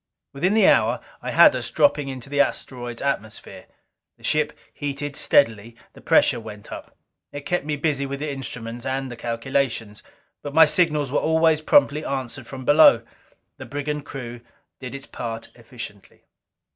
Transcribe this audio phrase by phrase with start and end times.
[0.33, 3.67] Within the hour I had us dropping into the asteroid's atmosphere.
[4.17, 5.75] The ship heated steadily.
[5.93, 6.97] The pressure went up.
[7.31, 10.01] It kept me busy with the instruments and the calculations.
[10.41, 13.03] But my signals were always promptly answered from below.
[13.57, 14.41] The brigand crew
[14.79, 16.23] did its part efficiently.